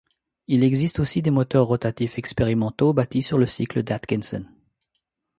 [0.47, 4.45] Il existe aussi des moteurs rotatifs expérimentaux bâtis sur le cycle d'Atkinson.